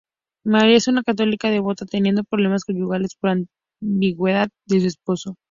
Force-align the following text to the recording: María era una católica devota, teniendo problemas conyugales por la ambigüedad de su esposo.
María 0.43 0.77
era 0.77 0.83
una 0.91 1.03
católica 1.03 1.51
devota, 1.51 1.85
teniendo 1.85 2.23
problemas 2.23 2.65
conyugales 2.65 3.13
por 3.13 3.35
la 3.37 3.45
ambigüedad 3.83 4.49
de 4.65 4.79
su 4.81 4.87
esposo. 4.87 5.35